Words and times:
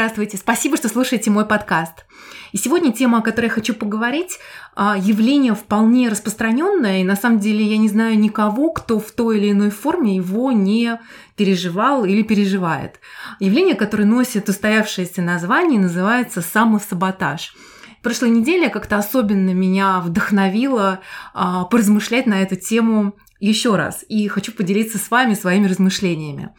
Здравствуйте, 0.00 0.38
спасибо, 0.38 0.78
что 0.78 0.88
слушаете 0.88 1.30
мой 1.30 1.44
подкаст. 1.44 2.06
И 2.52 2.56
сегодня 2.56 2.90
тема, 2.90 3.18
о 3.18 3.20
которой 3.20 3.44
я 3.44 3.50
хочу 3.50 3.74
поговорить, 3.74 4.38
а, 4.74 4.96
явление 4.96 5.54
вполне 5.54 6.08
распространенное, 6.08 7.02
и 7.02 7.04
на 7.04 7.16
самом 7.16 7.38
деле 7.38 7.66
я 7.66 7.76
не 7.76 7.90
знаю 7.90 8.18
никого, 8.18 8.72
кто 8.72 8.98
в 8.98 9.10
той 9.10 9.36
или 9.36 9.50
иной 9.50 9.68
форме 9.68 10.16
его 10.16 10.52
не 10.52 10.98
переживал 11.36 12.06
или 12.06 12.22
переживает. 12.22 12.98
Явление, 13.40 13.74
которое 13.74 14.06
носит 14.06 14.48
устоявшееся 14.48 15.20
название, 15.20 15.78
называется 15.78 16.40
самосаботаж. 16.40 17.54
Прошлой 18.02 18.30
неделе 18.30 18.70
как-то 18.70 18.96
особенно 18.96 19.50
меня 19.50 20.00
вдохновило 20.00 21.00
а, 21.34 21.64
поразмышлять 21.64 22.24
на 22.24 22.40
эту 22.40 22.56
тему 22.56 23.16
еще 23.38 23.76
раз, 23.76 24.02
и 24.08 24.28
хочу 24.28 24.52
поделиться 24.52 24.96
с 24.96 25.10
вами 25.10 25.34
своими 25.34 25.66
размышлениями. 25.66 26.54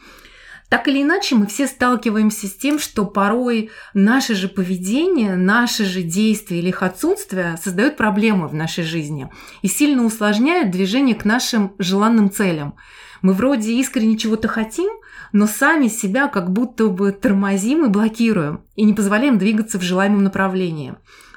Так 0.72 0.88
или 0.88 1.02
иначе, 1.02 1.34
мы 1.34 1.46
все 1.48 1.66
сталкиваемся 1.66 2.46
с 2.46 2.54
тем, 2.54 2.78
что 2.78 3.04
порой 3.04 3.68
наше 3.92 4.34
же 4.34 4.48
поведение, 4.48 5.36
наши 5.36 5.84
же 5.84 6.00
действия 6.00 6.60
или 6.60 6.70
их 6.70 6.82
отсутствие 6.82 7.58
создают 7.62 7.98
проблемы 7.98 8.48
в 8.48 8.54
нашей 8.54 8.82
жизни 8.82 9.28
и 9.60 9.68
сильно 9.68 10.02
усложняют 10.02 10.70
движение 10.70 11.14
к 11.14 11.26
нашим 11.26 11.74
желанным 11.78 12.30
целям. 12.30 12.76
Мы 13.20 13.34
вроде 13.34 13.74
искренне 13.74 14.16
чего-то 14.16 14.48
хотим, 14.48 14.90
но 15.32 15.46
сами 15.46 15.88
себя 15.88 16.26
как 16.26 16.50
будто 16.50 16.86
бы 16.86 17.12
тормозим 17.12 17.84
и 17.84 17.90
блокируем, 17.90 18.62
и 18.74 18.84
не 18.84 18.94
позволяем 18.94 19.36
двигаться 19.36 19.78
в 19.78 19.82
желаемом 19.82 20.24
направлении. 20.24 20.94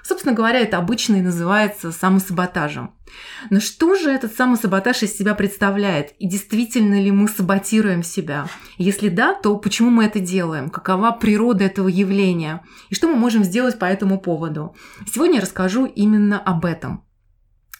Собственно 0.07 0.35
говоря, 0.35 0.59
это 0.59 0.77
обычно 0.77 1.15
и 1.15 1.21
называется 1.21 1.91
самосаботажем. 1.91 2.93
Но 3.49 3.59
что 3.59 3.95
же 3.95 4.11
этот 4.11 4.35
самосаботаж 4.35 5.01
из 5.01 5.17
себя 5.17 5.33
представляет? 5.33 6.13
И 6.19 6.27
действительно 6.27 7.01
ли 7.01 7.09
мы 7.09 7.27
саботируем 7.27 8.03
себя? 8.03 8.47
Если 8.77 9.09
да, 9.09 9.33
то 9.33 9.57
почему 9.57 9.89
мы 9.89 10.05
это 10.05 10.19
делаем? 10.19 10.69
Какова 10.69 11.11
природа 11.11 11.63
этого 11.63 11.87
явления? 11.87 12.63
И 12.89 12.95
что 12.95 13.07
мы 13.07 13.15
можем 13.15 13.43
сделать 13.43 13.79
по 13.79 13.85
этому 13.85 14.19
поводу? 14.19 14.75
Сегодня 15.11 15.37
я 15.37 15.41
расскажу 15.41 15.85
именно 15.87 16.39
об 16.39 16.65
этом. 16.65 17.03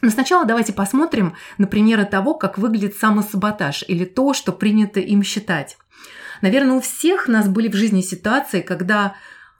Но 0.01 0.09
сначала 0.09 0.45
давайте 0.45 0.73
посмотрим 0.73 1.35
на 1.59 1.67
примеры 1.67 2.05
того, 2.05 2.33
как 2.33 2.57
выглядит 2.57 2.95
самосаботаж 2.95 3.83
или 3.87 4.03
то, 4.03 4.33
что 4.33 4.51
принято 4.51 4.99
им 4.99 5.21
считать. 5.21 5.77
Наверное, 6.41 6.77
у 6.77 6.81
всех 6.81 7.27
нас 7.27 7.47
были 7.47 7.67
в 7.67 7.75
жизни 7.75 8.01
ситуации, 8.01 8.61
когда 8.61 9.15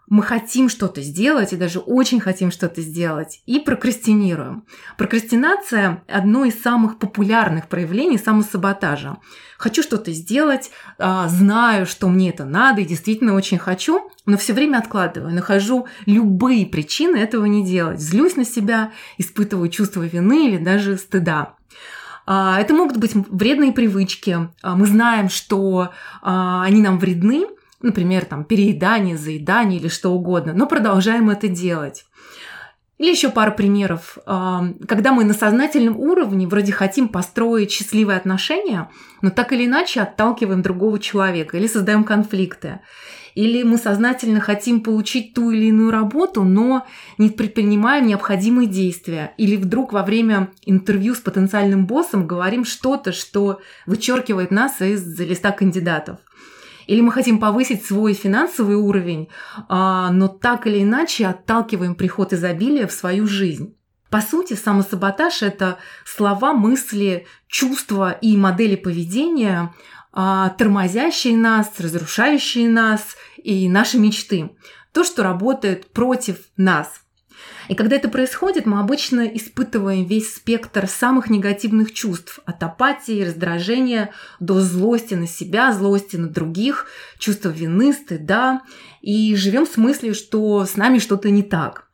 мы 0.08 0.22
хотим 0.22 0.70
что-то 0.70 1.02
сделать 1.02 1.54
и 1.54 1.58
даже 1.58 1.80
очень 1.80 2.20
хотим 2.20 2.52
что-то 2.52 2.82
сделать 2.82 3.42
и 3.46 3.60
прокрастинируем. 3.60 4.66
Прокрастинация– 4.98 6.04
одно 6.08 6.46
из 6.46 6.62
самых 6.62 7.00
популярных 7.00 7.68
проявлений 7.68 8.18
самосаботажа. 8.18 9.18
Хочу 9.58 9.82
что-то 9.82 10.12
сделать, 10.12 10.70
а, 11.00 11.28
знаю, 11.28 11.86
что 11.86 12.08
мне 12.10 12.30
это 12.30 12.46
надо 12.46 12.82
и 12.82 12.86
действительно 12.86 13.34
очень 13.34 13.58
хочу, 13.58 14.12
но 14.26 14.38
все 14.38 14.54
время 14.54 14.78
откладываю, 14.78 15.34
нахожу 15.34 15.88
любые 16.06 16.66
причины 16.66 17.18
этого 17.18 17.46
не 17.46 17.66
делать, 17.66 18.00
злюсь 18.00 18.36
на 18.36 18.46
себя, 18.46 18.92
испытываю 19.18 19.70
чувство 19.70 20.04
вины 20.04 20.50
или 20.50 20.58
даже 20.58 20.98
стыда. 20.98 21.56
А, 22.28 22.60
это 22.60 22.74
могут 22.74 22.98
быть 22.98 23.14
вредные 23.14 23.72
привычки. 23.72 24.50
А, 24.62 24.76
мы 24.76 24.86
знаем, 24.86 25.30
что 25.30 25.92
они 26.22 26.82
нам 26.82 27.00
вредны, 27.00 27.46
например, 27.85 28.25
там 28.25 28.44
переедание, 28.44 29.18
заедание 29.18 29.79
или 29.79 29.88
что 29.88 30.12
угодно, 30.12 30.53
но 30.53 30.68
продолжаем 30.68 31.29
это 31.29 31.47
делать. 31.47 32.06
Или 32.97 33.12
еще 33.12 33.29
пара 33.29 33.51
примеров. 33.51 34.18
Когда 34.25 35.12
мы 35.12 35.25
на 35.25 35.34
сознательном 35.34 35.97
уровне 36.00 36.47
вроде 36.47 36.72
хотим 36.72 37.09
построить 37.09 37.72
счастливые 37.72 38.18
отношения, 38.18 38.90
но 39.22 39.29
так 39.29 39.51
или 39.51 39.66
иначе 39.66 40.01
отталкиваем 40.01 40.62
другого 40.62 40.97
человека 41.00 41.57
или 41.57 41.68
создаем 41.68 42.06
конфликты. 42.06 42.79
Или 43.34 43.63
мы 43.63 43.78
сознательно 43.78 44.40
хотим 44.40 44.79
получить 44.79 45.34
ту 45.34 45.52
или 45.52 45.66
иную 45.66 45.91
работу, 45.91 46.46
но 46.46 46.88
не 47.17 47.29
предпринимаем 47.29 48.07
необходимые 48.07 48.66
действия. 48.66 49.34
Или 49.38 49.57
вдруг 49.57 49.91
во 49.91 50.03
время 50.03 50.52
интервью 50.66 51.16
с 51.16 51.19
потенциальным 51.19 51.85
боссом 51.85 52.28
говорим 52.28 52.63
что-то, 52.63 53.12
что 53.12 53.59
вычеркивает 53.85 54.52
нас 54.52 54.81
из 54.81 55.19
листа 55.19 55.52
кандидатов. 55.52 56.19
Или 56.88 57.01
мы 57.01 57.12
хотим 57.12 57.40
повысить 57.40 57.85
свой 57.85 58.13
финансовый 58.13 58.75
уровень, 58.75 59.29
а, 59.68 60.12
но 60.12 60.28
так 60.28 60.68
или 60.68 60.84
иначе 60.84 61.28
отталкиваем 61.28 61.96
приход 61.96 62.34
изобилия 62.34 62.88
в 62.88 62.91
свою 62.91 63.28
жизнь. 63.28 63.75
По 64.09 64.22
сути, 64.22 64.53
самосаботаж– 64.53 65.41
это 65.41 65.78
слова, 66.06 66.53
мысли, 66.53 67.25
чувства 67.47 68.12
и 68.12 68.38
модели 68.38 68.75
поведения, 68.75 69.73
а, 70.13 70.50
тормозящие 70.50 71.35
нас, 71.35 71.72
разрушающие 71.79 72.69
нас 72.69 73.16
и 73.38 73.67
наши 73.67 73.97
мечты. 73.97 74.52
То, 74.94 75.03
что 75.03 75.23
работает 75.23 75.91
против 75.91 76.38
нас– 76.56 76.88
и 77.68 77.76
когда 77.76 77.96
это 77.96 78.09
происходит, 78.09 78.66
мы 78.66 78.80
обычно 78.80 79.22
испытываем 79.22 80.06
весь 80.06 80.36
спектр 80.36 80.88
самых 80.88 81.30
негативных 81.30 81.94
чувств. 81.94 82.40
От 82.46 82.62
апатии, 82.64 83.24
раздражения 83.24 84.12
до 84.40 84.62
злости 84.62 85.16
на 85.16 85.28
себя, 85.28 85.72
злости 85.74 86.16
на 86.18 86.28
других, 86.28 86.88
чувства 87.18 87.50
вины, 87.50 87.94
стыда. 87.94 88.62
И 89.02 89.36
живем 89.36 89.66
с 89.66 89.78
мыслью, 89.78 90.14
что 90.14 90.66
с 90.66 90.76
нами 90.76 91.00
что-то 91.00 91.30
не 91.30 91.44
так. 91.44 91.86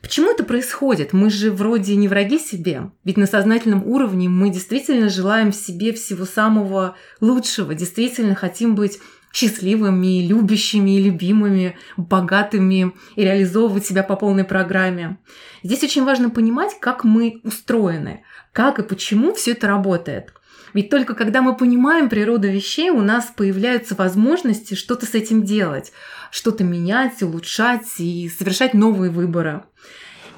Почему 0.00 0.30
это 0.30 0.44
происходит? 0.44 1.12
Мы 1.12 1.28
же 1.28 1.50
вроде 1.50 1.96
не 1.96 2.06
враги 2.06 2.38
себе. 2.38 2.90
Ведь 3.04 3.16
на 3.16 3.26
сознательном 3.26 3.84
уровне 3.84 4.28
мы 4.28 4.50
действительно 4.50 5.08
желаем 5.08 5.52
себе 5.52 5.92
всего 5.92 6.24
самого 6.24 6.96
лучшего, 7.20 7.74
действительно 7.74 8.34
хотим 8.34 8.74
быть 8.74 9.00
счастливыми, 9.32 10.26
любящими 10.26 10.98
и 10.98 11.02
любимыми, 11.02 11.76
богатыми 11.96 12.92
и 13.16 13.22
реализовывать 13.22 13.86
себя 13.86 14.02
по 14.02 14.16
полной 14.16 14.44
программе. 14.44 15.18
Здесь 15.62 15.82
очень 15.82 16.04
важно 16.04 16.30
понимать, 16.30 16.78
как 16.80 17.04
мы 17.04 17.40
устроены, 17.44 18.22
как 18.52 18.78
и 18.78 18.82
почему 18.82 19.34
все 19.34 19.52
это 19.52 19.66
работает. 19.66 20.32
Ведь 20.74 20.90
только 20.90 21.14
когда 21.14 21.42
мы 21.42 21.56
понимаем 21.56 22.08
природу 22.08 22.48
вещей, 22.48 22.90
у 22.90 23.00
нас 23.00 23.32
появляются 23.34 23.94
возможности 23.94 24.74
что-то 24.74 25.06
с 25.06 25.14
этим 25.14 25.42
делать, 25.42 25.92
что-то 26.30 26.64
менять, 26.64 27.22
улучшать 27.22 27.86
и 27.98 28.28
совершать 28.28 28.74
новые 28.74 29.10
выборы. 29.10 29.64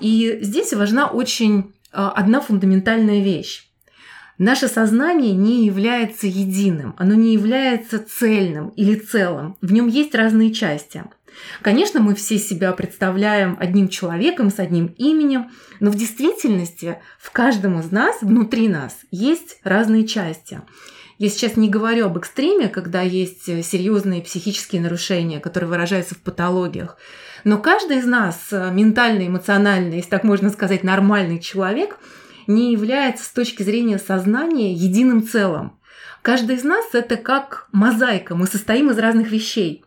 И 0.00 0.38
здесь 0.40 0.72
важна 0.72 1.06
очень 1.08 1.74
а, 1.92 2.10
одна 2.12 2.40
фундаментальная 2.40 3.22
вещь. 3.22 3.69
Наше 4.40 4.68
сознание 4.68 5.34
не 5.34 5.66
является 5.66 6.26
единым, 6.26 6.94
оно 6.96 7.14
не 7.14 7.34
является 7.34 7.98
цельным 7.98 8.70
или 8.70 8.94
целым. 8.94 9.58
В 9.60 9.70
нем 9.70 9.86
есть 9.86 10.14
разные 10.14 10.50
части. 10.54 11.04
Конечно, 11.60 12.00
мы 12.00 12.14
все 12.14 12.38
себя 12.38 12.72
представляем 12.72 13.58
одним 13.60 13.88
человеком 13.88 14.50
с 14.50 14.58
одним 14.58 14.86
именем, 14.96 15.50
но 15.78 15.90
в 15.90 15.94
действительности 15.94 16.96
в 17.18 17.32
каждом 17.32 17.80
из 17.80 17.90
нас, 17.90 18.22
внутри 18.22 18.68
нас, 18.68 18.96
есть 19.10 19.58
разные 19.62 20.06
части. 20.06 20.62
Я 21.18 21.28
сейчас 21.28 21.58
не 21.58 21.68
говорю 21.68 22.06
об 22.06 22.18
экстреме, 22.18 22.68
когда 22.68 23.02
есть 23.02 23.44
серьезные 23.44 24.22
психические 24.22 24.80
нарушения, 24.80 25.38
которые 25.38 25.68
выражаются 25.68 26.14
в 26.14 26.22
патологиях. 26.22 26.96
Но 27.44 27.58
каждый 27.58 27.98
из 27.98 28.06
нас, 28.06 28.48
ментально, 28.50 29.26
эмоционально, 29.26 29.96
если 29.96 30.08
так 30.08 30.24
можно 30.24 30.48
сказать, 30.48 30.82
нормальный 30.82 31.40
человек– 31.40 31.98
не 32.50 32.72
является 32.72 33.24
с 33.24 33.28
точки 33.28 33.62
зрения 33.62 33.98
сознания 33.98 34.72
единым 34.72 35.26
целым. 35.26 35.78
Каждый 36.22 36.56
из 36.56 36.64
нас 36.64 36.84
это 36.92 37.16
как 37.16 37.68
мозаика, 37.72 38.34
мы 38.34 38.46
состоим 38.46 38.90
из 38.90 38.98
разных 38.98 39.30
вещей. 39.30 39.84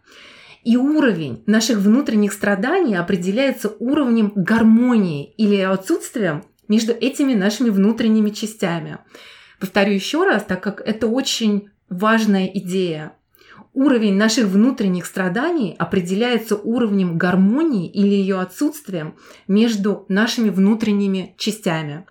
И 0.64 0.78
уровень 0.78 1.44
наших 1.46 1.80
внутренних 1.80 2.32
страданий 2.32 2.96
определяется 2.96 3.70
уровнем 3.80 4.32
гармонии 4.34 5.34
или 5.38 5.58
отсутствием 5.58 6.44
между 6.68 6.94
этими 6.94 7.34
нашими 7.34 7.70
внутренними 7.70 8.30
частями. 8.30 9.00
Повторю 9.60 9.94
еще 9.94 10.24
раз, 10.24 10.44
так 10.44 10.64
как 10.64 10.82
это 10.82 11.08
очень 11.08 11.70
важная 11.90 12.48
идея. 12.48 13.14
Уровень 13.74 14.16
наших 14.16 14.46
внутренних 14.46 15.06
страданий 15.06 15.76
определяется 15.78 16.56
уровнем 16.56 17.18
гармонии 17.18 17.90
или 17.90 18.14
ее 18.14 18.40
отсутствием 18.40 19.16
между 19.48 20.06
нашими 20.08 20.50
внутренними 20.50 21.36
частями. 21.38 22.06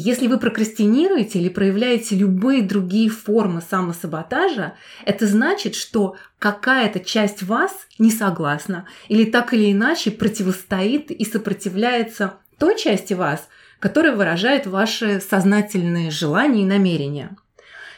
Если 0.00 0.28
вы 0.28 0.38
прокрастинируете 0.38 1.40
или 1.40 1.48
проявляете 1.48 2.14
любые 2.14 2.62
другие 2.62 3.10
формы 3.10 3.60
самосаботажа, 3.60 4.74
это 5.04 5.26
значит, 5.26 5.74
что 5.74 6.14
какая-то 6.38 7.00
часть 7.00 7.42
вас 7.42 7.72
не 7.98 8.12
согласна 8.12 8.86
или 9.08 9.24
так 9.24 9.52
или 9.52 9.72
иначе 9.72 10.12
противостоит 10.12 11.10
и 11.10 11.24
сопротивляется 11.24 12.34
той 12.58 12.78
части 12.78 13.14
вас, 13.14 13.48
которая 13.80 14.14
выражает 14.14 14.68
ваши 14.68 15.20
сознательные 15.20 16.12
желания 16.12 16.62
и 16.62 16.66
намерения. 16.66 17.36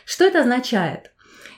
Что 0.07 0.25
это 0.25 0.41
означает? 0.41 1.10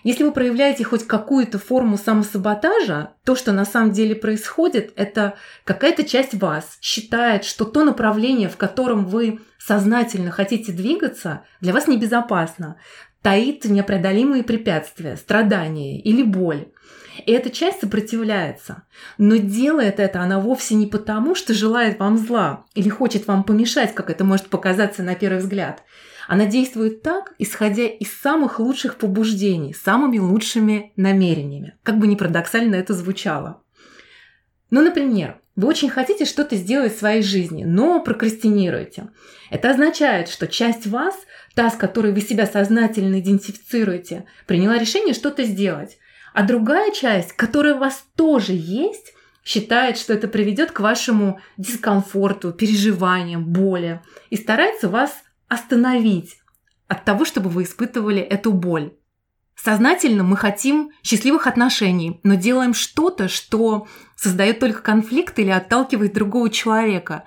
Если 0.03 0.25
вы 0.25 0.33
проявляете 0.33 0.85
хоть 0.85 1.07
какую-то 1.07 1.59
форму 1.59 1.97
самосаботажа, 1.97 3.13
то, 3.25 3.37
что 3.37 3.53
на 3.53 3.65
самом 3.65 3.93
деле 3.93 4.15
происходит, 4.15 4.93
это 4.97 5.35
какая-то 5.65 6.05
часть 6.05 6.35
вас 6.35 6.79
считает, 6.81 7.45
что 7.45 7.65
то 7.65 7.85
направление, 7.85 8.49
в 8.49 8.57
котором 8.57 9.07
вы 9.07 9.41
сознательно 9.59 10.31
хотите 10.31 10.73
двигаться, 10.73 11.43
для 11.61 11.73
вас 11.73 11.87
небезопасно, 11.87 12.77
таит 13.23 13.65
непреодолимые 13.65 14.43
препятствия, 14.43 15.17
страдания 15.17 16.01
или 16.01 16.23
боль. 16.25 16.67
И 17.25 17.33
эта 17.33 17.51
часть 17.51 17.81
сопротивляется. 17.81 18.83
Но 19.19 19.37
делает 19.37 20.01
это 20.01 20.23
она 20.23 20.41
вовсе 20.41 20.75
не 20.75 20.87
потому, 20.87 21.35
что 21.35 21.55
желает 21.55 22.01
вам 22.01 22.17
зла 22.19 22.65
или 22.75 22.89
хочет 22.89 23.27
вам 23.27 23.45
помешать, 23.45 23.95
как 23.95 24.11
это 24.11 24.25
может 24.25 24.49
показаться 24.49 25.03
на 25.03 25.15
первый 25.15 25.39
взгляд. 25.39 25.83
Она 26.29 26.47
действует 26.47 27.03
так, 27.03 27.35
исходя 27.39 27.85
из 27.85 28.13
самых 28.13 28.61
лучших 28.61 28.97
побуждений, 28.97 29.75
самыми 29.75 30.19
лучшими 30.19 30.93
намерениями. 30.97 31.77
Как 31.83 31.99
бы 31.99 32.07
ни 32.07 32.15
парадоксально 32.15 32.77
это 32.77 32.95
звучало. 32.95 33.63
Ну, 34.71 34.83
например, 34.83 35.41
вы 35.55 35.69
очень 35.69 35.91
хотите 35.91 36.25
что-то 36.25 36.57
сделать 36.57 36.95
в 36.95 36.99
своей 36.99 37.23
жизни, 37.23 37.65
но 37.65 38.01
прокрастинируете. 38.01 39.11
Это 39.51 39.71
означает, 39.71 40.29
что 40.29 40.47
часть 40.47 40.87
вас, 40.87 41.15
та, 41.55 41.69
с 41.69 41.75
которой 41.75 42.13
вы 42.13 42.23
себя 42.23 42.47
сознательно 42.47 43.21
идентифицируете, 43.21 44.25
приняла 44.47 44.79
решение 44.79 45.13
что-то 45.13 45.45
сделать. 45.45 45.99
А 46.33 46.45
другая 46.45 46.91
часть, 46.93 47.33
которая 47.35 47.75
у 47.75 47.79
вас 47.79 48.03
тоже 48.17 48.53
есть, 48.55 49.13
считает, 49.45 49.99
что 49.99 50.15
это 50.15 50.29
приведет 50.29 50.71
к 50.71 50.81
вашему 50.81 51.41
дискомфорту, 51.59 52.53
переживаниям, 52.53 53.45
боли 53.45 54.01
и 54.31 54.37
старается 54.37 54.89
вас 54.89 55.13
остановить 55.53 56.39
от 56.89 57.05
того, 57.05 57.25
чтобы 57.25 57.51
вы 57.51 57.65
испытывали 57.65 58.21
эту 58.21 58.53
боль. 58.53 58.95
Сознательно 59.55 60.25
мы 60.25 60.37
хотим 60.37 60.91
счастливых 61.03 61.47
отношений, 61.47 62.21
но 62.23 62.35
делаем 62.35 62.73
что-то, 62.73 63.29
что 63.29 63.87
создает 64.17 64.61
только 64.61 64.81
конфликт 64.81 65.39
или 65.39 65.51
отталкивает 65.51 66.15
другого 66.15 66.49
человека. 66.49 67.25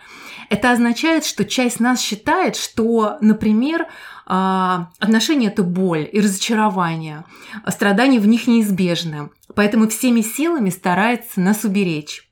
Это 0.50 0.72
означает, 0.72 1.24
что 1.24 1.46
часть 1.46 1.80
нас 1.80 2.02
считает, 2.02 2.56
что, 2.56 3.18
например, 3.22 3.88
а, 4.26 4.90
отношения– 5.00 5.48
это 5.50 5.62
боль 5.64 6.10
и 6.12 6.20
разочарование, 6.20 7.26
а 7.64 7.72
страдания 7.72 8.20
в 8.20 8.28
них 8.28 8.48
неизбежны, 8.48 9.30
поэтому 9.54 9.88
всеми 9.88 10.22
силами 10.22 10.72
старается 10.72 11.40
нас 11.42 11.64
уберечь. 11.64 12.28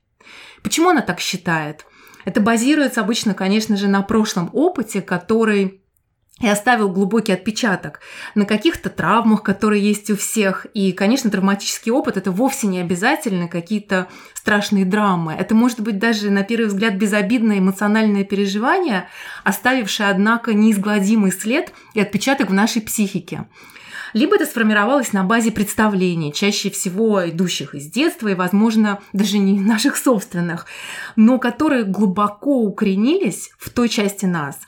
Почему 0.62 0.90
она 0.90 1.02
так 1.02 1.20
считает? 1.20 1.86
Это 2.24 2.40
базируется 2.40 3.00
обычно, 3.00 3.32
конечно 3.32 3.76
же, 3.76 3.86
на 3.86 4.02
прошлом 4.02 4.50
опыте, 4.52 5.00
который 5.00 5.83
и 6.40 6.48
оставил 6.48 6.88
глубокий 6.88 7.32
отпечаток 7.32 8.00
на 8.34 8.44
каких-то 8.44 8.90
травмах, 8.90 9.42
которые 9.44 9.82
есть 9.82 10.10
у 10.10 10.16
всех. 10.16 10.66
И, 10.74 10.92
конечно, 10.92 11.30
травматический 11.30 11.92
опыт– 11.92 12.16
это 12.18 12.32
вовсе 12.32 12.66
не 12.66 12.80
обязательно 12.80 13.46
какие-то 13.46 14.08
страшные 14.34 14.84
драмы. 14.84 15.32
Это 15.32 15.54
может 15.54 15.80
быть 15.80 15.98
даже, 15.98 16.30
на 16.30 16.42
первый 16.42 16.66
взгляд, 16.66 16.94
безобидное 16.94 17.60
эмоциональное 17.60 18.24
переживание, 18.24 19.08
оставившее, 19.44 20.08
однако, 20.08 20.54
неизгладимый 20.54 21.30
след 21.30 21.72
и 21.94 22.00
отпечаток 22.00 22.50
в 22.50 22.52
нашей 22.52 22.82
психике 22.82 23.46
либо 24.14 24.36
это 24.36 24.46
сформировалось 24.46 25.12
на 25.12 25.24
базе 25.24 25.52
представлений, 25.52 26.32
чаще 26.32 26.70
всего 26.70 27.28
идущих 27.28 27.74
из 27.74 27.90
детства 27.90 28.28
и, 28.28 28.34
возможно, 28.34 29.00
даже 29.12 29.38
не 29.38 29.60
наших 29.74 29.96
собственных, 29.96 30.66
но 31.16 31.38
которые 31.38 31.84
глубоко 31.84 32.62
укоренились 32.62 33.50
в 33.58 33.70
той 33.70 33.88
части 33.88 34.24
нас. 34.24 34.58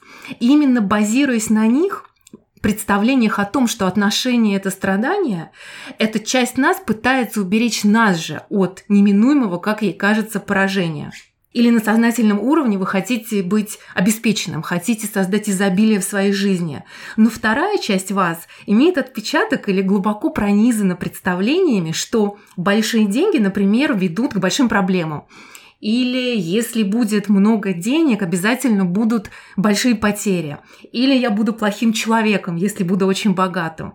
И 0.40 0.48
именно 0.48 0.82
базируясь 0.82 1.48
на 1.48 1.66
них, 1.66 2.10
представлениях 2.60 3.38
о 3.38 3.44
том, 3.44 3.68
что 3.68 3.86
отношения– 3.86 4.56
это 4.56 4.70
страдание, 4.70 5.52
эта 5.98 6.18
часть 6.18 6.58
нас 6.58 6.78
пытается 6.84 7.40
уберечь 7.40 7.84
нас 7.84 8.16
же 8.16 8.42
от 8.50 8.84
неминуемого, 8.88 9.58
как 9.58 9.82
ей 9.82 9.92
кажется, 9.92 10.40
поражения– 10.40 11.12
или 11.56 11.70
на 11.70 11.80
сознательном 11.80 12.38
уровне 12.38 12.76
вы 12.76 12.84
хотите 12.84 13.42
быть 13.42 13.78
обеспеченным, 13.94 14.60
хотите 14.60 15.06
создать 15.06 15.48
изобилие 15.48 16.00
в 16.00 16.04
своей 16.04 16.30
жизни. 16.30 16.84
Но 17.16 17.30
вторая 17.30 17.78
часть 17.78 18.12
вас 18.12 18.46
имеет 18.66 18.98
отпечаток 18.98 19.70
или 19.70 19.80
глубоко 19.80 20.28
пронизана 20.28 20.96
представлениями, 20.96 21.92
что 21.92 22.36
большие 22.58 23.06
деньги, 23.06 23.38
например, 23.38 23.96
ведут 23.96 24.34
к 24.34 24.36
большим 24.36 24.68
проблемам. 24.68 25.24
Или 25.80 26.38
если 26.38 26.82
будет 26.82 27.28
много 27.28 27.72
денег, 27.72 28.22
обязательно 28.22 28.84
будут 28.84 29.30
большие 29.56 29.94
потери. 29.94 30.58
Или 30.92 31.14
я 31.14 31.30
буду 31.30 31.52
плохим 31.52 31.92
человеком, 31.92 32.56
если 32.56 32.82
буду 32.82 33.06
очень 33.06 33.34
богатым. 33.34 33.94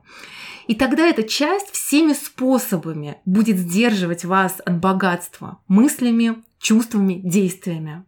И 0.68 0.76
тогда 0.76 1.08
эта 1.08 1.24
часть 1.24 1.72
всеми 1.72 2.14
способами 2.14 3.18
будет 3.26 3.58
сдерживать 3.58 4.24
вас 4.24 4.62
от 4.64 4.80
богатства 4.80 5.60
мыслями, 5.68 6.44
чувствами, 6.60 7.16
действиями. 7.24 8.06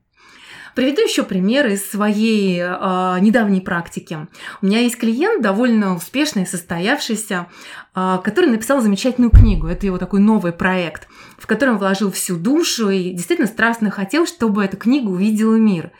Приведу 0.76 1.02
еще 1.02 1.24
пример 1.24 1.68
из 1.68 1.90
своей 1.90 2.60
э, 2.60 3.18
недавней 3.22 3.62
практики. 3.62 4.28
У 4.62 4.66
меня 4.66 4.80
есть 4.80 4.98
клиент, 4.98 5.42
довольно 5.42 5.96
успешный, 5.96 6.48
состоявшийся, 6.48 7.48
э, 7.96 8.20
который 8.24 8.50
написал 8.50 8.82
замечательную 8.82 9.30
книгу. 9.30 9.68
Это 9.68 9.86
его 9.86 10.00
такой 10.00 10.20
новый 10.20 10.52
проект, 10.52 11.08
в 11.38 11.46
котором 11.46 11.78
вложил 11.78 12.12
всю 12.12 12.38
душу 12.38 12.90
и 12.90 13.12
действительно 13.12 13.48
страстно 13.48 13.92
хотел, 13.92 14.26
чтобы 14.26 14.64
эта 14.66 14.76
книга 14.76 15.10
увидела 15.10 15.56
мир. 15.56 15.92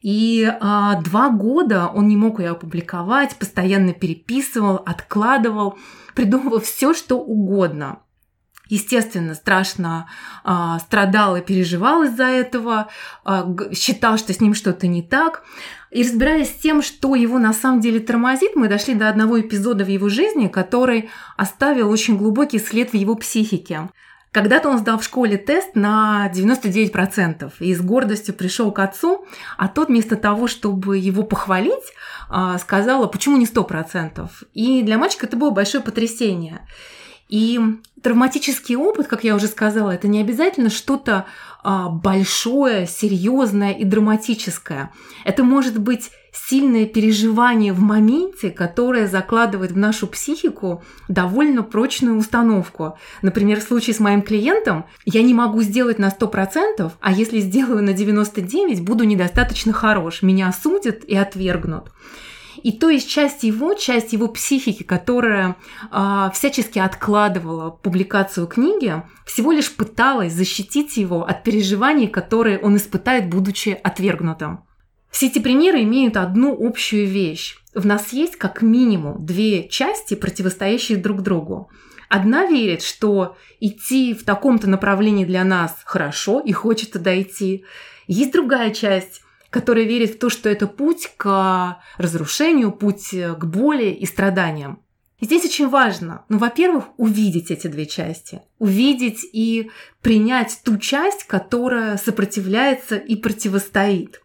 И 0.00 0.44
э, 0.44 0.60
два 1.04 1.28
года 1.28 1.88
он 1.88 2.08
не 2.08 2.16
мог 2.16 2.40
ее 2.40 2.50
опубликовать, 2.50 3.36
постоянно 3.36 3.92
переписывал, 3.92 4.76
откладывал, 4.76 5.78
придумывал 6.14 6.60
все, 6.60 6.94
что 6.94 7.18
угодно 7.18 7.98
естественно, 8.68 9.34
страшно 9.34 10.08
э, 10.44 10.78
страдал 10.80 11.36
и 11.36 11.40
переживал 11.40 12.02
из-за 12.04 12.24
этого, 12.24 12.88
э, 13.24 13.44
считал, 13.72 14.18
что 14.18 14.32
с 14.32 14.40
ним 14.40 14.54
что-то 14.54 14.86
не 14.86 15.02
так. 15.02 15.42
И 15.90 16.02
разбираясь 16.02 16.50
с 16.50 16.60
тем, 16.60 16.82
что 16.82 17.14
его 17.14 17.38
на 17.38 17.52
самом 17.52 17.80
деле 17.80 18.00
тормозит, 18.00 18.56
мы 18.56 18.68
дошли 18.68 18.94
до 18.94 19.08
одного 19.08 19.40
эпизода 19.40 19.84
в 19.84 19.88
его 19.88 20.08
жизни, 20.08 20.48
который 20.48 21.10
оставил 21.36 21.90
очень 21.90 22.16
глубокий 22.16 22.58
след 22.58 22.90
в 22.90 22.94
его 22.94 23.14
психике. 23.14 23.88
Когда-то 24.36 24.68
он 24.68 24.76
сдал 24.76 24.98
в 24.98 25.04
школе 25.04 25.38
тест 25.38 25.74
на 25.74 26.30
99% 26.30 27.52
и 27.60 27.74
с 27.74 27.80
гордостью 27.80 28.34
пришел 28.34 28.70
к 28.70 28.80
отцу, 28.80 29.24
а 29.56 29.66
тот 29.66 29.88
вместо 29.88 30.16
того, 30.16 30.46
чтобы 30.46 30.98
его 30.98 31.22
похвалить, 31.22 31.94
а, 32.28 32.58
сказала, 32.58 33.06
почему 33.06 33.38
не 33.38 33.46
100%. 33.46 34.28
И 34.52 34.82
для 34.82 34.98
мальчика 34.98 35.24
это 35.24 35.38
было 35.38 35.48
большое 35.48 35.82
потрясение. 35.82 36.60
И 37.28 37.60
травматический 38.02 38.76
опыт, 38.76 39.08
как 39.08 39.24
я 39.24 39.34
уже 39.34 39.48
сказала, 39.48 39.90
это 39.90 40.06
не 40.06 40.20
обязательно 40.20 40.70
что-то 40.70 41.26
а, 41.64 41.88
большое, 41.88 42.86
серьезное 42.86 43.72
и 43.72 43.84
драматическое. 43.84 44.92
Это 45.24 45.42
может 45.42 45.78
быть 45.78 46.10
сильное 46.32 46.86
переживание 46.86 47.72
в 47.72 47.80
моменте, 47.80 48.50
которое 48.50 49.08
закладывает 49.08 49.72
в 49.72 49.76
нашу 49.76 50.06
психику 50.06 50.84
довольно 51.08 51.62
прочную 51.62 52.16
установку. 52.16 52.98
Например, 53.22 53.58
в 53.58 53.64
случае 53.64 53.94
с 53.94 54.00
моим 54.00 54.22
клиентом 54.22 54.84
я 55.04 55.22
не 55.22 55.34
могу 55.34 55.62
сделать 55.62 55.98
на 55.98 56.08
100%, 56.08 56.92
а 57.00 57.12
если 57.12 57.40
сделаю 57.40 57.82
на 57.82 57.90
99%, 57.90 58.80
буду 58.82 59.04
недостаточно 59.04 59.72
хорош, 59.72 60.22
меня 60.22 60.48
осудят 60.48 61.04
и 61.04 61.16
отвергнут. 61.16 61.90
И 62.62 62.72
то 62.72 62.90
есть 62.90 63.08
часть 63.08 63.42
его, 63.42 63.74
часть 63.74 64.12
его 64.12 64.28
психики, 64.28 64.82
которая 64.82 65.56
э, 65.90 66.30
всячески 66.32 66.78
откладывала 66.78 67.70
публикацию 67.70 68.46
книги, 68.46 69.02
всего 69.24 69.52
лишь 69.52 69.74
пыталась 69.74 70.32
защитить 70.32 70.96
его 70.96 71.24
от 71.24 71.42
переживаний, 71.42 72.08
которые 72.08 72.58
он 72.58 72.76
испытает, 72.76 73.28
будучи 73.28 73.78
отвергнутым. 73.82 74.64
Все 75.10 75.26
эти 75.26 75.38
примеры 75.38 75.82
имеют 75.82 76.16
одну 76.16 76.56
общую 76.58 77.06
вещь. 77.06 77.56
В 77.74 77.86
нас 77.86 78.12
есть 78.12 78.36
как 78.36 78.62
минимум 78.62 79.24
две 79.24 79.68
части, 79.68 80.14
противостоящие 80.14 80.98
друг 80.98 81.22
другу. 81.22 81.70
Одна 82.08 82.46
верит, 82.46 82.82
что 82.82 83.36
идти 83.60 84.14
в 84.14 84.24
таком-то 84.24 84.68
направлении 84.68 85.24
для 85.24 85.44
нас 85.44 85.76
хорошо 85.84 86.40
и 86.40 86.52
хочет 86.52 86.92
туда 86.92 87.20
идти. 87.20 87.64
Есть 88.06 88.32
другая 88.32 88.70
часть, 88.72 89.22
которая 89.56 89.86
верит 89.86 90.10
в 90.10 90.18
то, 90.18 90.28
что 90.28 90.50
это 90.50 90.66
путь 90.66 91.14
к 91.16 91.80
разрушению, 91.96 92.72
путь 92.72 93.08
к 93.12 93.42
боли 93.46 93.86
и 93.86 94.04
страданиям. 94.04 94.80
И 95.18 95.24
здесь 95.24 95.46
очень 95.46 95.70
важно, 95.70 96.26
ну, 96.28 96.36
во-первых, 96.36 96.84
увидеть 96.98 97.50
эти 97.50 97.66
две 97.66 97.86
части. 97.86 98.42
Увидеть 98.58 99.20
и 99.32 99.70
принять 100.02 100.60
ту 100.62 100.76
часть, 100.76 101.24
которая 101.24 101.96
сопротивляется 101.96 102.96
и 102.96 103.16
противостоит 103.16 104.20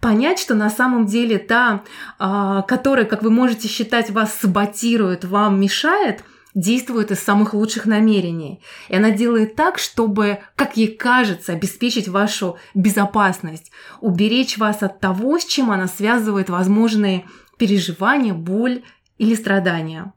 понять, 0.00 0.40
что 0.40 0.54
на 0.54 0.70
самом 0.70 1.06
деле 1.06 1.38
та, 1.38 1.84
а, 2.18 2.62
которая, 2.62 3.06
как 3.06 3.22
вы 3.22 3.30
можете 3.30 3.68
считать, 3.68 4.10
вас 4.10 4.34
саботирует, 4.34 5.24
вам 5.24 5.58
мешает, 5.58 6.24
действует 6.54 7.10
из 7.10 7.20
самых 7.20 7.52
лучших 7.52 7.86
намерений. 7.86 8.60
И 8.88 8.96
она 8.96 9.10
делает 9.10 9.56
так, 9.56 9.78
чтобы, 9.78 10.38
как 10.54 10.76
ей 10.76 10.88
кажется, 10.88 11.52
обеспечить 11.52 12.08
вашу 12.08 12.56
безопасность, 12.74 13.70
уберечь 14.00 14.56
вас 14.56 14.82
от 14.82 15.00
того, 15.00 15.38
с 15.38 15.44
чем 15.44 15.70
она 15.70 15.88
связывает 15.88 16.48
возможные 16.48 17.26
переживания, 17.58 18.34
боль 18.34 18.82
или 19.18 19.34
страдания. 19.34 20.12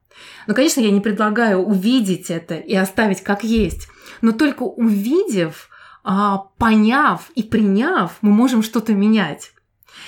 Но, 0.47 0.53
конечно, 0.53 0.81
я 0.81 0.91
не 0.91 1.01
предлагаю 1.01 1.59
увидеть 1.59 2.29
это 2.29 2.55
и 2.55 2.75
оставить 2.75 3.21
как 3.21 3.43
есть, 3.43 3.87
но 4.21 4.31
только 4.31 4.63
увидев, 4.63 5.69
а, 6.03 6.37
поняв 6.57 7.29
и 7.35 7.43
приняв, 7.43 8.17
мы 8.21 8.31
можем 8.31 8.63
что-то 8.63 8.93
менять. 8.93 9.51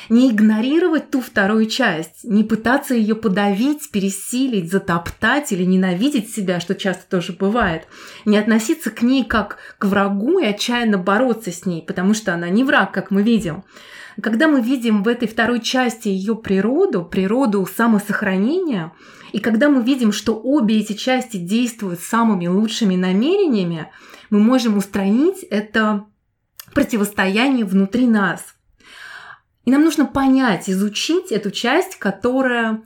Не 0.09 0.31
игнорировать 0.31 1.11
ту 1.11 1.21
вторую 1.21 1.67
часть, 1.67 2.23
не 2.23 2.43
пытаться 2.43 2.95
ее 2.95 3.15
подавить, 3.15 3.91
пересилить, 3.91 4.71
затоптать 4.71 5.51
или 5.51 5.63
ненавидеть 5.63 6.33
себя, 6.33 6.59
что 6.59 6.75
часто 6.75 7.07
тоже 7.09 7.33
бывает. 7.33 7.87
Не 8.25 8.37
относиться 8.37 8.89
к 8.89 9.01
ней 9.01 9.23
как 9.23 9.57
к 9.77 9.85
врагу 9.85 10.39
и 10.39 10.45
отчаянно 10.45 10.97
бороться 10.97 11.51
с 11.51 11.65
ней, 11.65 11.81
потому 11.81 12.13
что 12.13 12.33
она 12.33 12.49
не 12.49 12.63
враг, 12.63 12.91
как 12.91 13.11
мы 13.11 13.21
видим. 13.23 13.63
Когда 14.21 14.47
мы 14.47 14.61
видим 14.61 15.03
в 15.03 15.07
этой 15.07 15.27
второй 15.27 15.61
части 15.61 16.09
ее 16.09 16.35
природу, 16.35 17.05
природу 17.05 17.65
самосохранения, 17.65 18.91
и 19.31 19.39
когда 19.39 19.69
мы 19.69 19.83
видим, 19.83 20.11
что 20.11 20.33
обе 20.35 20.79
эти 20.79 20.93
части 20.93 21.37
действуют 21.37 21.99
самыми 21.99 22.47
лучшими 22.47 22.95
намерениями, 22.95 23.89
мы 24.29 24.39
можем 24.39 24.77
устранить 24.77 25.43
это 25.43 26.05
противостояние 26.73 27.65
внутри 27.65 28.07
нас– 28.07 28.43
и 29.69 29.71
нам 29.71 29.83
нужно 29.83 30.07
понять, 30.07 30.67
изучить 30.67 31.31
эту 31.31 31.51
часть, 31.51 31.97
которая 31.97 32.81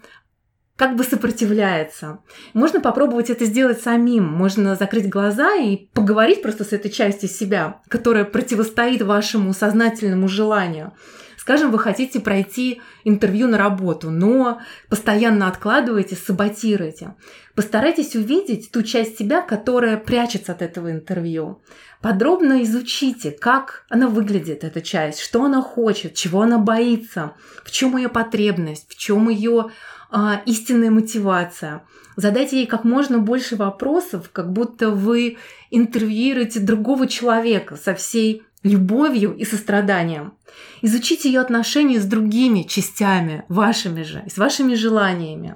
как 0.75 0.97
бы 0.97 1.05
сопротивляется. 1.05 2.19
Можно 2.53 2.81
попробовать 2.81 3.29
это 3.29 3.45
сделать 3.45 3.79
самим. 3.79 4.25
Можно 4.25 4.75
закрыть 4.75 5.07
глаза 5.07 5.55
и 5.55 5.85
поговорить 5.93 6.41
просто 6.41 6.65
с 6.65 6.73
этой 6.73 6.91
частью 6.91 7.29
себя, 7.29 7.79
которая 7.87 8.25
противостоит 8.25 9.01
вашему 9.01 9.53
сознательному 9.53 10.27
желанию. 10.27 10.91
Скажем, 11.37 11.71
вы 11.71 11.79
хотите 11.79 12.19
пройти 12.19 12.81
интервью 13.05 13.47
на 13.47 13.57
работу, 13.57 14.11
но 14.11 14.59
постоянно 14.89 15.47
откладываете, 15.47 16.17
саботируете. 16.17 17.15
Постарайтесь 17.55 18.13
увидеть 18.13 18.71
ту 18.73 18.83
часть 18.83 19.17
себя, 19.17 19.41
которая 19.41 19.95
прячется 19.95 20.51
от 20.51 20.61
этого 20.61 20.91
интервью. 20.91 21.61
Подробно 22.03 22.61
изучите, 22.63 23.31
как 23.31 23.85
она 23.87 24.09
выглядит, 24.09 24.65
эта 24.65 24.81
часть, 24.81 25.21
что 25.21 25.45
она 25.45 25.61
хочет, 25.61 26.15
чего 26.15 26.41
она 26.41 26.57
боится, 26.57 27.31
в 27.63 27.71
чем 27.71 27.95
ее 27.95 28.09
потребность, 28.09 28.87
в 28.89 28.97
чем 28.97 29.29
ее 29.29 29.71
а, 30.11 30.41
истинная 30.45 30.91
мотивация. 30.91 31.83
Задайте 32.17 32.57
ей 32.57 32.67
как 32.67 32.83
можно 32.83 33.19
больше 33.19 33.55
вопросов, 33.55 34.29
как 34.33 34.51
будто 34.51 34.89
вы 34.89 35.37
интервьюируете 35.71 36.59
другого 36.59 37.07
человека 37.07 37.77
со 37.77 37.95
всей 37.95 38.43
любовью 38.63 39.33
и 39.33 39.45
состраданием. 39.45 40.33
Изучите 40.81 41.31
ее 41.31 41.39
отношения 41.39 42.01
с 42.01 42.05
другими 42.05 42.63
частями, 42.63 43.45
вашими 43.47 44.03
же, 44.03 44.25
с 44.27 44.37
вашими 44.37 44.75
желаниями. 44.75 45.55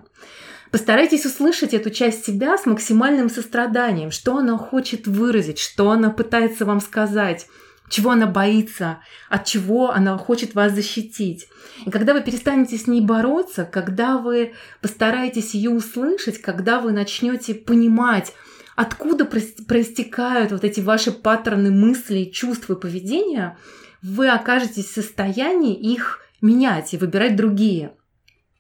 Постарайтесь 0.72 1.26
услышать 1.26 1.74
эту 1.74 1.90
часть 1.90 2.26
себя 2.26 2.58
с 2.58 2.66
максимальным 2.66 3.30
состраданием, 3.30 4.12
что 4.12 4.38
она 4.38 4.58
хочет 4.58 5.08
выразить, 5.08 5.60
что 5.60 5.92
она 5.92 6.10
пытается 6.10 6.66
вам 6.66 6.82
сказать, 6.82 7.48
чего 7.90 8.12
она 8.12 8.28
боится, 8.28 9.00
от 9.30 9.46
чего 9.46 9.92
она 9.92 10.18
хочет 10.18 10.56
вас 10.56 10.74
защитить. 10.74 11.48
И 11.86 11.90
когда 11.90 12.14
вы 12.14 12.22
перестанете 12.22 12.78
с 12.78 12.88
ней 12.88 13.02
бороться, 13.02 13.64
когда 13.64 14.18
вы 14.18 14.54
постараетесь 14.82 15.54
ее 15.54 15.70
услышать, 15.70 16.42
когда 16.42 16.82
вы 16.82 16.92
начнете 16.92 17.56
понимать, 17.56 18.34
откуда 18.76 19.26
проистекают 19.26 20.52
вот 20.52 20.64
эти 20.64 20.82
ваши 20.82 21.12
паттерны 21.12 21.72
мыслей, 21.72 22.32
чувств 22.32 22.70
и 22.70 22.76
поведения, 22.76 23.58
вы 24.02 24.30
окажетесь 24.30 24.88
в 24.88 24.94
состоянии 24.94 25.76
их 25.76 26.20
менять 26.42 26.94
и 26.94 26.98
выбирать 26.98 27.36
другие. 27.36 27.94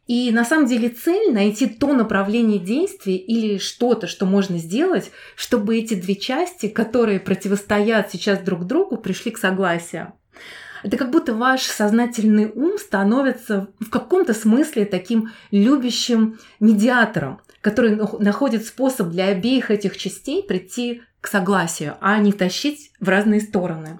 И 0.07 0.31
на 0.31 0.45
самом 0.45 0.67
деле 0.67 0.89
цель 0.89 1.33
найти 1.33 1.67
то 1.67 1.93
направление 1.93 2.59
действия 2.59 3.17
или 3.17 3.57
что-то, 3.57 4.07
что 4.07 4.25
можно 4.25 4.57
сделать, 4.57 5.11
чтобы 5.35 5.77
эти 5.77 5.93
две 5.95 6.15
части, 6.15 6.69
которые 6.69 7.19
противостоят 7.19 8.09
сейчас 8.11 8.39
друг 8.39 8.65
другу, 8.65 8.97
пришли 8.97 9.31
к 9.31 9.37
согласию. 9.37 10.13
Это 10.83 10.95
как 10.95 11.11
будто 11.11 11.33
ваш 11.33 11.63
сознательный 11.63 12.49
ум 12.53 12.77
становится 12.77 13.67
в 13.79 13.89
каком-то 13.89 14.33
смысле 14.33 14.85
таким 14.85 15.31
любящим 15.51 16.39
медиатором, 16.59 17.41
который 17.61 17.95
находит 17.95 18.65
способ 18.65 19.09
для 19.09 19.25
обеих 19.25 19.71
этих 19.71 19.97
частей 19.97 20.43
прийти 20.43 21.01
к 21.19 21.27
согласию, 21.27 21.97
а 21.99 22.17
не 22.19 22.31
тащить 22.31 22.91
в 22.99 23.09
разные 23.09 23.41
стороны. 23.41 23.99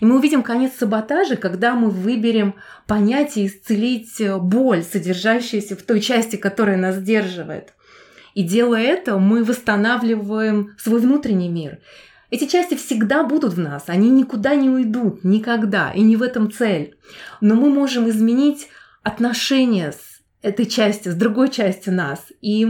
И 0.00 0.04
мы 0.04 0.16
увидим 0.16 0.42
конец 0.42 0.72
саботажа, 0.78 1.36
когда 1.36 1.74
мы 1.74 1.90
выберем 1.90 2.56
понять 2.86 3.36
и 3.36 3.46
исцелить 3.46 4.20
боль, 4.40 4.82
содержащуюся 4.82 5.76
в 5.76 5.82
той 5.82 6.00
части, 6.00 6.36
которая 6.36 6.76
нас 6.76 6.96
сдерживает. 6.96 7.74
И 8.34 8.42
делая 8.42 8.82
это, 8.82 9.18
мы 9.18 9.44
восстанавливаем 9.44 10.74
свой 10.78 11.00
внутренний 11.00 11.48
мир. 11.48 11.78
Эти 12.30 12.46
части 12.46 12.76
всегда 12.76 13.24
будут 13.24 13.52
в 13.52 13.58
нас, 13.58 13.84
они 13.88 14.08
никуда 14.08 14.54
не 14.54 14.70
уйдут, 14.70 15.22
никогда, 15.22 15.92
и 15.92 16.00
не 16.00 16.16
в 16.16 16.22
этом 16.22 16.50
цель. 16.50 16.96
Но 17.42 17.54
мы 17.54 17.68
можем 17.68 18.08
изменить 18.08 18.68
отношения 19.02 19.92
с 19.92 20.22
этой 20.40 20.66
части, 20.66 21.10
с 21.10 21.14
другой 21.14 21.50
частью 21.50 21.92
нас 21.92 22.24
и 22.40 22.66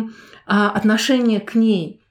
а, 0.47 0.71
отношение 0.71 1.41
к 1.41 1.55
ней. 1.55 2.03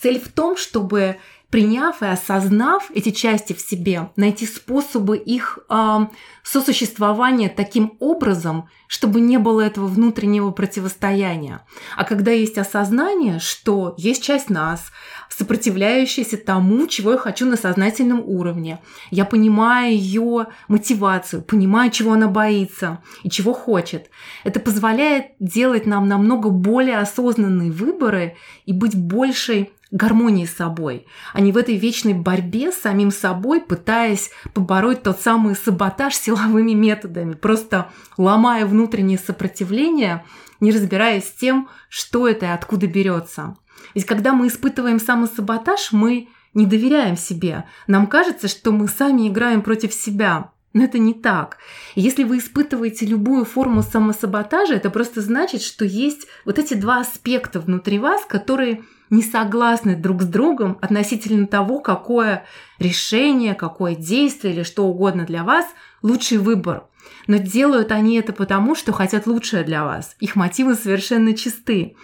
Цель 0.00 0.20
в 0.20 0.28
том, 0.28 0.56
чтобы 0.56 1.16
приняв 1.50 2.00
и 2.02 2.06
осознав 2.06 2.90
эти 2.94 3.10
части 3.10 3.52
в 3.52 3.60
себе, 3.60 4.10
найти 4.16 4.46
способы 4.46 5.16
их 5.16 5.58
э, 5.68 5.98
сосуществования 6.44 7.48
таким 7.48 7.96
образом, 7.98 8.68
чтобы 8.86 9.20
не 9.20 9.38
было 9.38 9.60
этого 9.60 9.86
внутреннего 9.86 10.52
противостояния. 10.52 11.62
А 11.96 12.04
когда 12.04 12.30
есть 12.30 12.56
осознание, 12.56 13.40
что 13.40 13.94
есть 13.98 14.22
часть 14.22 14.48
нас, 14.48 14.92
сопротивляющаяся 15.28 16.36
тому, 16.36 16.86
чего 16.86 17.12
я 17.12 17.18
хочу 17.18 17.46
на 17.46 17.56
сознательном 17.56 18.20
уровне, 18.24 18.78
я 19.10 19.24
понимаю 19.24 19.92
ее 19.92 20.46
мотивацию, 20.68 21.42
понимаю, 21.42 21.90
чего 21.90 22.12
она 22.12 22.28
боится 22.28 23.02
и 23.24 23.30
чего 23.30 23.52
хочет. 23.54 24.08
Это 24.44 24.60
позволяет 24.60 25.32
делать 25.40 25.86
нам 25.86 26.06
намного 26.06 26.50
более 26.50 26.98
осознанные 26.98 27.72
выборы 27.72 28.36
и 28.66 28.72
быть 28.72 28.94
большей 28.94 29.72
гармонии 29.90 30.46
с 30.46 30.54
собой, 30.54 31.06
а 31.32 31.40
не 31.40 31.52
в 31.52 31.56
этой 31.56 31.76
вечной 31.76 32.14
борьбе 32.14 32.72
с 32.72 32.76
самим 32.76 33.10
собой, 33.10 33.60
пытаясь 33.60 34.30
побороть 34.54 35.02
тот 35.02 35.20
самый 35.20 35.56
саботаж 35.56 36.14
силовыми 36.14 36.72
методами, 36.72 37.34
просто 37.34 37.90
ломая 38.16 38.66
внутреннее 38.66 39.18
сопротивление, 39.18 40.24
не 40.60 40.70
разбираясь 40.70 41.24
с 41.24 41.32
тем, 41.32 41.68
что 41.88 42.28
это 42.28 42.46
и 42.46 42.50
откуда 42.50 42.86
берется. 42.86 43.56
Ведь 43.94 44.06
когда 44.06 44.32
мы 44.32 44.48
испытываем 44.48 45.00
самосаботаж, 45.00 45.92
мы 45.92 46.28
не 46.54 46.66
доверяем 46.66 47.16
себе. 47.16 47.64
Нам 47.86 48.06
кажется, 48.06 48.48
что 48.48 48.72
мы 48.72 48.88
сами 48.88 49.28
играем 49.28 49.62
против 49.62 49.92
себя. 49.92 50.52
Но 50.72 50.84
это 50.84 50.98
не 50.98 51.14
так. 51.14 51.58
Если 51.96 52.22
вы 52.22 52.38
испытываете 52.38 53.04
любую 53.04 53.44
форму 53.44 53.82
самосаботажа, 53.82 54.74
это 54.74 54.90
просто 54.90 55.20
значит, 55.20 55.62
что 55.62 55.84
есть 55.84 56.28
вот 56.44 56.58
эти 56.58 56.74
два 56.74 57.00
аспекта 57.00 57.58
внутри 57.58 57.98
вас, 57.98 58.24
которые 58.24 58.84
не 59.10 59.22
согласны 59.22 59.96
друг 59.96 60.22
с 60.22 60.26
другом 60.26 60.78
относительно 60.80 61.48
того, 61.48 61.80
какое 61.80 62.44
решение, 62.78 63.54
какое 63.54 63.96
действие 63.96 64.54
или 64.54 64.62
что 64.62 64.86
угодно 64.86 65.26
для 65.26 65.42
вас 65.42 65.66
лучший 66.02 66.38
выбор. 66.38 66.84
Но 67.26 67.38
делают 67.38 67.90
они 67.90 68.16
это 68.16 68.32
потому, 68.32 68.76
что 68.76 68.92
хотят 68.92 69.26
лучшее 69.26 69.64
для 69.64 69.84
вас. 69.84 70.14
Их 70.20 70.36
мотивы 70.36 70.76
совершенно 70.76 71.34
чисты. 71.34 71.96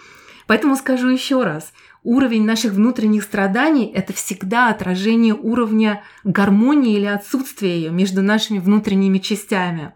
Поэтому 0.47 0.75
скажу 0.75 1.07
еще 1.07 1.43
раз, 1.43 1.71
уровень 2.03 2.45
наших 2.45 2.73
внутренних 2.73 3.23
страданий– 3.23 3.91
это 3.93 4.13
всегда 4.13 4.69
отражение 4.69 5.33
уровня 5.33 6.03
гармонии 6.23 6.95
или 6.95 7.05
отсутствия 7.05 7.75
ее 7.75 7.91
между 7.91 8.21
нашими 8.21 8.59
внутренними 8.59 9.17
частями. 9.17 9.93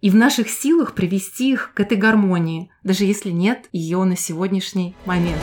И 0.00 0.10
в 0.10 0.14
наших 0.14 0.48
силах 0.48 0.94
привести 0.94 1.52
их 1.52 1.72
к 1.74 1.80
этой 1.80 1.96
гармонии, 1.96 2.70
даже 2.84 3.04
если 3.04 3.30
нет 3.30 3.68
ее 3.72 4.04
на 4.04 4.16
сегодняшний 4.16 4.94
момент. 5.04 5.42